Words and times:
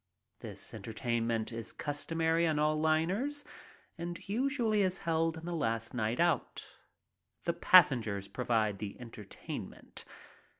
This 0.39 0.73
entertainment 0.73 1.51
is 1.51 1.71
customary 1.73 2.47
on 2.47 2.57
all 2.57 2.75
liners 2.75 3.45
and 3.99 4.27
usually 4.27 4.81
is 4.81 4.97
held 4.97 5.37
on 5.37 5.45
the 5.45 5.53
last 5.53 5.93
night 5.93 6.19
out. 6.19 6.75
The 7.43 7.53
passengers 7.53 8.27
provide 8.27 8.79
the 8.79 8.99
entertainment. 8.99 10.05